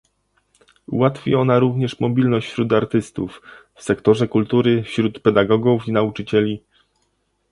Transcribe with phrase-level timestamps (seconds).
[0.87, 3.41] Ułatwi ona również mobilność wśród artystów,
[3.75, 6.63] w sektorze kultury, wśród pedagogów i nauczycieli